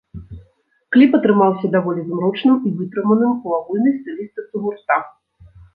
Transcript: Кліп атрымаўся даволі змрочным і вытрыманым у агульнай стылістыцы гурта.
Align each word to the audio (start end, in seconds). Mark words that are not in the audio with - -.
Кліп 0.95 1.11
атрымаўся 1.17 1.67
даволі 1.77 2.01
змрочным 2.07 2.57
і 2.71 2.75
вытрыманым 2.81 3.39
у 3.45 3.57
агульнай 3.63 3.95
стылістыцы 4.03 4.55
гурта. 4.67 4.97